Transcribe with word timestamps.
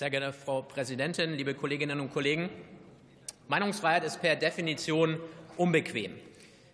Sehr 0.00 0.08
geehrte 0.08 0.32
Frau 0.32 0.62
Präsidentin, 0.62 1.34
liebe 1.34 1.52
Kolleginnen 1.52 2.00
und 2.00 2.10
Kollegen! 2.10 2.48
Meinungsfreiheit 3.48 4.02
ist 4.02 4.22
per 4.22 4.34
Definition 4.34 5.20
unbequem. 5.58 6.14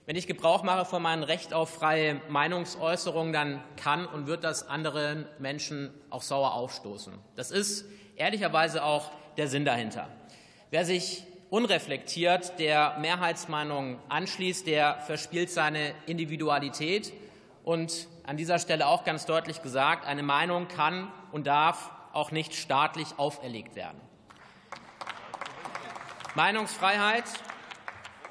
Wenn 0.04 0.14
ich 0.14 0.28
Gebrauch 0.28 0.62
mache 0.62 0.84
von 0.84 1.02
meinem 1.02 1.24
Recht 1.24 1.52
auf 1.52 1.70
freie 1.70 2.20
Meinungsäußerung, 2.28 3.32
dann 3.32 3.64
kann 3.76 4.06
und 4.06 4.28
wird 4.28 4.44
das 4.44 4.68
anderen 4.68 5.26
Menschen 5.40 5.90
auch 6.08 6.22
sauer 6.22 6.54
aufstoßen. 6.54 7.14
Das 7.34 7.50
ist 7.50 7.86
ehrlicherweise 8.14 8.84
auch 8.84 9.10
der 9.36 9.48
Sinn 9.48 9.64
dahinter. 9.64 10.08
Wer 10.70 10.84
sich 10.84 11.24
unreflektiert 11.50 12.60
der 12.60 12.96
Mehrheitsmeinung 13.00 13.98
anschließt, 14.08 14.68
der 14.68 15.00
verspielt 15.00 15.50
seine 15.50 15.96
Individualität. 16.06 17.12
Und 17.64 18.06
an 18.22 18.36
dieser 18.36 18.60
Stelle 18.60 18.86
auch 18.86 19.02
ganz 19.02 19.26
deutlich 19.26 19.62
gesagt, 19.62 20.06
eine 20.06 20.22
Meinung 20.22 20.68
kann 20.68 21.10
und 21.32 21.48
darf 21.48 21.90
auch 22.16 22.30
nicht 22.30 22.54
staatlich 22.54 23.18
auferlegt 23.18 23.76
werden. 23.76 24.00
Meinungsfreiheit 26.34 27.24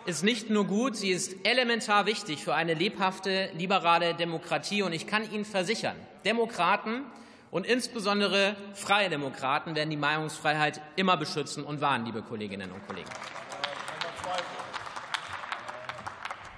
ist 0.06 0.24
nicht 0.24 0.50
nur 0.50 0.66
gut, 0.66 0.96
sie 0.96 1.10
ist 1.10 1.36
elementar 1.44 2.06
wichtig 2.06 2.44
für 2.44 2.54
eine 2.54 2.74
lebhafte, 2.74 3.50
liberale 3.54 4.14
Demokratie. 4.14 4.84
Und 4.84 4.94
ich 4.94 5.08
kann 5.08 5.32
Ihnen 5.32 5.46
versichern, 5.46 5.96
Demokraten 6.24 7.04
und 7.50 7.66
insbesondere 7.66 8.56
freie 8.74 9.10
Demokraten 9.10 9.76
werden 9.76 9.90
die 9.90 9.98
Meinungsfreiheit 9.98 10.82
immer 10.96 11.18
beschützen 11.18 11.64
und 11.64 11.82
wahren, 11.82 12.06
liebe 12.06 12.22
Kolleginnen 12.22 12.72
und 12.72 12.86
Kollegen. 12.86 13.10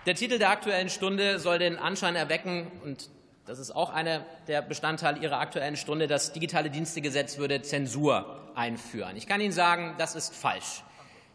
Der 0.06 0.16
Titel 0.16 0.40
der 0.40 0.50
Aktuellen 0.50 0.90
Stunde 0.90 1.38
soll 1.40 1.60
den 1.60 1.78
Anschein 1.78 2.16
erwecken, 2.16 2.72
und 2.84 3.10
das 3.48 3.60
ist 3.60 3.72
auch 3.72 3.92
einer 3.92 4.26
der 4.48 4.62
Bestandteile 4.62 5.20
Ihrer 5.20 5.40
Aktuellen 5.40 5.78
Stunde, 5.78 6.08
das 6.08 6.34
digitale 6.34 6.70
Dienstegesetz 6.70 7.38
würde 7.38 7.62
Zensur 7.62 8.40
einführen. 8.56 9.16
Ich 9.16 9.26
kann 9.26 9.40
Ihnen 9.40 9.54
sagen, 9.54 9.96
das 9.98 10.16
ist 10.16 10.36
falsch. 10.36 10.84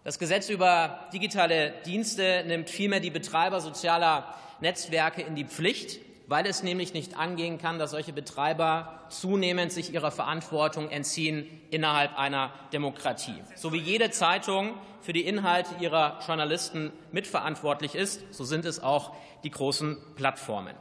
Das 0.05 0.18
Gesetz 0.18 0.50
über 0.50 1.00
digitale 1.12 1.72
Dienste 1.86 2.44
nimmt 2.46 2.68
vielmehr 2.68 3.00
die 3.00 3.10
Betreiber 3.10 3.60
sozialer 3.60 4.34
Netzwerke 4.60 5.22
in 5.22 5.36
die 5.36 5.44
Pflicht, 5.44 6.00
weil 6.27 6.46
es 6.46 6.62
nämlich 6.62 6.92
nicht 6.92 7.16
angehen 7.16 7.58
kann, 7.58 7.78
dass 7.78 7.92
solche 7.92 8.12
Betreiber 8.12 9.06
zunehmend 9.08 9.72
sich 9.72 9.94
ihrer 9.94 10.10
Verantwortung 10.10 10.90
entziehen 10.90 11.46
innerhalb 11.70 12.18
einer 12.18 12.52
Demokratie. 12.72 13.42
So 13.55 13.72
wie 13.72 13.78
jede 13.78 14.10
Zeitung 14.10 14.74
für 15.00 15.12
die 15.12 15.24
Inhalte 15.24 15.74
ihrer 15.80 16.18
Journalisten 16.27 16.92
mitverantwortlich 17.10 17.94
ist, 17.94 18.22
so 18.34 18.44
sind 18.44 18.64
es 18.64 18.83
auch 18.83 19.14
die 19.44 19.50
großen 19.50 19.96
Plattformen. 20.14 20.74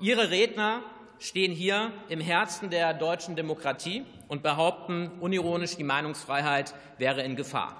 Ihre 0.00 0.30
Redner 0.30 0.82
stehen 1.20 1.52
hier 1.52 1.92
im 2.08 2.20
Herzen 2.20 2.68
der 2.68 2.94
deutschen 2.94 3.36
Demokratie 3.36 4.04
und 4.28 4.42
behaupten 4.42 5.10
unironisch, 5.20 5.76
die 5.76 5.84
Meinungsfreiheit 5.84 6.74
wäre 6.98 7.22
in 7.22 7.36
Gefahr. 7.36 7.76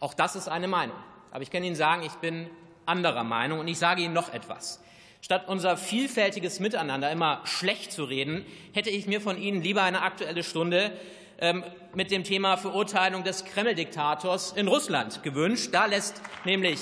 Auch 0.00 0.12
das 0.12 0.36
ist 0.36 0.48
eine 0.48 0.68
Meinung. 0.68 0.96
Aber 1.30 1.42
ich 1.42 1.50
kann 1.50 1.62
Ihnen 1.62 1.76
sagen, 1.76 2.02
ich 2.02 2.14
bin 2.14 2.50
anderer 2.84 3.24
Meinung 3.24 3.60
und 3.60 3.68
ich 3.68 3.78
sage 3.78 4.02
Ihnen 4.02 4.14
noch 4.14 4.32
etwas. 4.32 4.82
Statt 5.20 5.48
unser 5.48 5.76
vielfältiges 5.76 6.60
Miteinander 6.60 7.10
immer 7.10 7.40
schlecht 7.44 7.92
zu 7.92 8.04
reden, 8.04 8.44
hätte 8.72 8.90
ich 8.90 9.06
mir 9.06 9.20
von 9.20 9.38
Ihnen 9.38 9.62
lieber 9.62 9.82
eine 9.82 10.02
aktuelle 10.02 10.42
Stunde 10.42 10.92
ähm, 11.38 11.64
mit 11.94 12.10
dem 12.10 12.24
Thema 12.24 12.56
Verurteilung 12.56 13.24
des 13.24 13.44
Kreml-Diktators 13.44 14.52
in 14.52 14.68
Russland 14.68 15.22
gewünscht. 15.22 15.70
Da 15.72 15.86
lässt 15.86 16.20
nämlich 16.44 16.80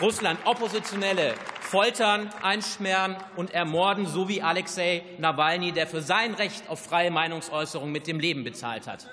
Russland 0.00 0.38
Oppositionelle 0.44 1.34
foltern, 1.66 2.30
einschmerzen 2.42 3.16
und 3.34 3.52
ermorden, 3.52 4.06
so 4.06 4.28
wie 4.28 4.40
Alexei 4.40 5.02
Nawalny, 5.18 5.72
der 5.72 5.86
für 5.86 6.00
sein 6.00 6.34
Recht 6.34 6.68
auf 6.68 6.80
freie 6.80 7.10
Meinungsäußerung 7.10 7.90
mit 7.90 8.06
dem 8.06 8.20
Leben 8.20 8.44
bezahlt 8.44 8.86
hat. 8.86 9.08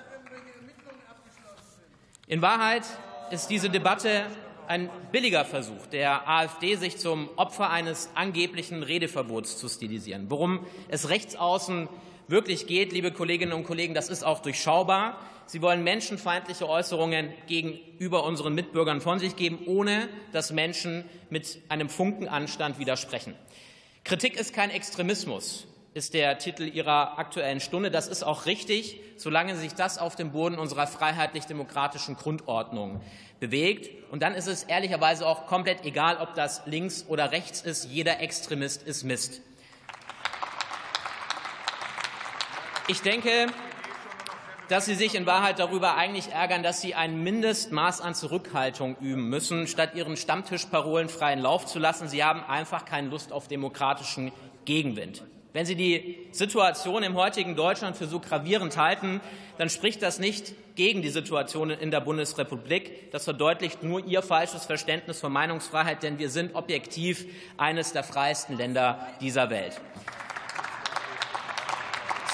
In 2.26 2.40
Wahrheit 2.40 2.84
ist 3.30 3.48
diese 3.48 3.68
Debatte 3.68 4.24
ein 4.66 4.88
billiger 5.12 5.44
Versuch 5.44 5.86
der 5.92 6.28
AfD, 6.28 6.76
sich 6.76 6.96
zum 6.96 7.28
Opfer 7.36 7.70
eines 7.70 8.10
angeblichen 8.14 8.82
Redeverbots 8.82 9.58
zu 9.58 9.68
stilisieren. 9.68 10.30
Worum 10.30 10.64
es 10.88 11.10
rechtsaußen 11.10 11.88
wirklich 12.28 12.66
geht, 12.66 12.92
liebe 12.92 13.12
Kolleginnen 13.12 13.52
und 13.52 13.64
Kollegen, 13.64 13.94
das 13.94 14.08
ist 14.08 14.24
auch 14.24 14.40
durchschaubar. 14.40 15.18
Sie 15.46 15.60
wollen 15.60 15.84
menschenfeindliche 15.84 16.68
Äußerungen 16.68 17.32
gegenüber 17.46 18.24
unseren 18.24 18.54
Mitbürgern 18.54 19.00
von 19.00 19.18
sich 19.18 19.36
geben, 19.36 19.60
ohne 19.66 20.08
dass 20.32 20.52
Menschen 20.52 21.04
mit 21.28 21.58
einem 21.68 21.88
Funkenanstand 21.88 22.78
widersprechen. 22.78 23.34
Kritik 24.04 24.38
ist 24.38 24.54
kein 24.54 24.70
Extremismus 24.70 25.66
ist 25.94 26.12
der 26.12 26.38
Titel 26.38 26.64
Ihrer 26.64 27.18
Aktuellen 27.18 27.60
Stunde. 27.60 27.90
Das 27.90 28.08
ist 28.08 28.24
auch 28.24 28.46
richtig, 28.46 29.00
solange 29.16 29.56
sich 29.56 29.74
das 29.74 29.96
auf 29.96 30.16
dem 30.16 30.32
Boden 30.32 30.58
unserer 30.58 30.88
freiheitlich-demokratischen 30.88 32.16
Grundordnung 32.16 33.00
bewegt. 33.38 33.90
Und 34.10 34.22
dann 34.22 34.34
ist 34.34 34.48
es 34.48 34.64
ehrlicherweise 34.64 35.26
auch 35.26 35.46
komplett 35.46 35.84
egal, 35.84 36.18
ob 36.18 36.34
das 36.34 36.62
links 36.66 37.06
oder 37.08 37.30
rechts 37.30 37.62
ist. 37.62 37.84
Jeder 37.86 38.20
Extremist 38.20 38.82
ist 38.82 39.04
Mist. 39.04 39.40
Ich 42.86 43.00
denke, 43.00 43.46
dass 44.68 44.84
Sie 44.84 44.94
sich 44.94 45.14
in 45.14 45.24
Wahrheit 45.24 45.58
darüber 45.58 45.96
eigentlich 45.96 46.32
ärgern, 46.32 46.62
dass 46.62 46.82
Sie 46.82 46.94
ein 46.94 47.22
Mindestmaß 47.22 48.02
an 48.02 48.14
Zurückhaltung 48.14 48.96
üben 49.00 49.30
müssen, 49.30 49.66
statt 49.66 49.94
Ihren 49.94 50.18
Stammtischparolen 50.18 51.08
freien 51.08 51.38
Lauf 51.38 51.64
zu 51.64 51.78
lassen. 51.78 52.08
Sie 52.08 52.22
haben 52.22 52.44
einfach 52.44 52.84
keine 52.84 53.08
Lust 53.08 53.32
auf 53.32 53.48
demokratischen 53.48 54.32
Gegenwind. 54.66 55.22
Wenn 55.54 55.64
Sie 55.64 55.76
die 55.76 56.26
Situation 56.32 57.02
im 57.04 57.14
heutigen 57.14 57.56
Deutschland 57.56 57.96
für 57.96 58.06
so 58.06 58.20
gravierend 58.20 58.76
halten, 58.76 59.22
dann 59.56 59.70
spricht 59.70 60.02
das 60.02 60.18
nicht 60.18 60.52
gegen 60.74 61.00
die 61.00 61.08
Situation 61.08 61.70
in 61.70 61.90
der 61.90 62.00
Bundesrepublik. 62.00 63.10
Das 63.12 63.24
verdeutlicht 63.24 63.82
nur 63.82 64.04
Ihr 64.04 64.20
falsches 64.20 64.66
Verständnis 64.66 65.20
von 65.20 65.32
Meinungsfreiheit, 65.32 66.02
denn 66.02 66.18
wir 66.18 66.28
sind 66.28 66.54
objektiv 66.54 67.24
eines 67.56 67.92
der 67.92 68.04
freiesten 68.04 68.58
Länder 68.58 69.06
dieser 69.22 69.48
Welt. 69.48 69.80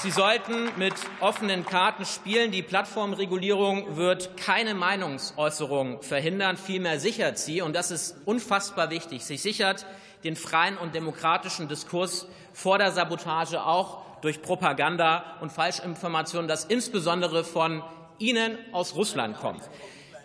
Sie 0.01 0.09
sollten 0.09 0.67
mit 0.77 0.95
offenen 1.19 1.63
Karten 1.63 2.05
spielen. 2.05 2.49
Die 2.49 2.63
Plattformregulierung 2.63 3.97
wird 3.97 4.35
keine 4.35 4.73
Meinungsäußerung 4.73 6.01
verhindern, 6.01 6.57
vielmehr 6.57 6.99
sichert 6.99 7.37
sie, 7.37 7.61
und 7.61 7.75
das 7.75 7.91
ist 7.91 8.15
unfassbar 8.25 8.89
wichtig, 8.89 9.23
sie 9.23 9.37
sichert 9.37 9.85
den 10.23 10.35
freien 10.35 10.75
und 10.77 10.95
demokratischen 10.95 11.67
Diskurs 11.67 12.25
vor 12.51 12.79
der 12.79 12.91
Sabotage 12.91 13.63
auch 13.63 14.01
durch 14.21 14.41
Propaganda 14.41 15.37
und 15.39 15.51
Falschinformationen, 15.51 16.47
das 16.47 16.65
insbesondere 16.65 17.43
von 17.43 17.83
Ihnen 18.17 18.57
aus 18.71 18.95
Russland 18.95 19.37
kommt. 19.37 19.61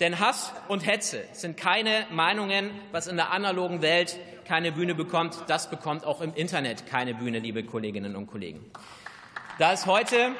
Denn 0.00 0.18
Hass 0.20 0.54
und 0.68 0.86
Hetze 0.86 1.22
sind 1.32 1.58
keine 1.58 2.06
Meinungen, 2.10 2.70
was 2.92 3.08
in 3.08 3.16
der 3.16 3.30
analogen 3.30 3.82
Welt 3.82 4.18
keine 4.46 4.72
Bühne 4.72 4.94
bekommt. 4.94 5.36
Das 5.48 5.68
bekommt 5.68 6.06
auch 6.06 6.22
im 6.22 6.32
Internet 6.32 6.86
keine 6.86 7.12
Bühne, 7.12 7.40
liebe 7.40 7.62
Kolleginnen 7.62 8.16
und 8.16 8.26
Kollegen. 8.26 8.70
Da 9.58 9.72
es 9.72 9.86
heute 9.86 10.32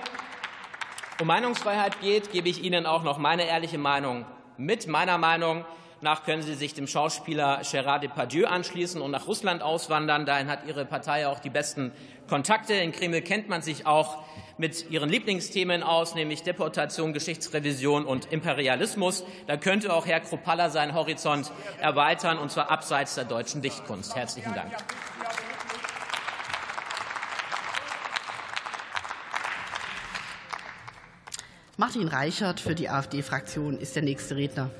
um 1.22 1.27
Meinungsfreiheit 1.27 2.03
geht, 2.03 2.32
gebe 2.32 2.50
ich 2.50 2.62
Ihnen 2.62 2.84
auch 2.84 3.03
noch 3.03 3.16
meine 3.16 3.47
ehrliche 3.47 3.78
Meinung 3.78 4.27
mit. 4.59 4.88
Meiner 4.88 5.16
Meinung 5.16 5.65
nach 6.03 6.25
können 6.25 6.43
Sie 6.43 6.53
sich 6.53 6.75
dem 6.75 6.87
Schauspieler 6.87 7.62
Gérard 7.62 8.00
Depardieu 8.00 8.47
anschließen 8.47 9.00
und 9.00 9.10
nach 9.12 9.27
Russland 9.27 9.62
auswandern. 9.62 10.27
Dahin 10.27 10.49
hat 10.49 10.66
Ihre 10.66 10.84
Partei 10.84 11.27
auch 11.28 11.38
die 11.38 11.49
besten 11.49 11.93
Kontakte. 12.28 12.75
In 12.75 12.93
Kreml 12.93 13.22
kennt 13.22 13.49
man 13.49 13.62
sich 13.62 13.87
auch 13.87 14.22
mit 14.59 14.91
ihren 14.91 15.09
Lieblingsthemen 15.09 15.83
aus, 15.83 16.15
nämlich 16.15 16.43
Deportation, 16.43 17.15
Geschichtsrevision 17.15 18.04
und 18.04 18.31
Imperialismus. 18.31 19.25
Da 19.47 19.56
könnte 19.56 19.94
auch 19.94 20.04
Herr 20.04 20.21
Kropalla 20.21 20.69
seinen 20.69 20.93
Horizont 20.93 21.50
erweitern, 21.81 22.37
und 22.37 22.50
zwar 22.50 22.71
abseits 22.71 23.15
der 23.15 23.25
deutschen 23.25 23.62
Dichtkunst. 23.62 24.15
Herzlichen 24.15 24.54
Dank. 24.54 24.72
Martin 31.78 32.09
Reichert 32.09 32.59
für 32.59 32.75
die 32.75 32.89
AfD-Fraktion 32.89 33.78
ist 33.78 33.97
der 33.97 34.03
nächste 34.03 34.34
Redner. 34.34 34.71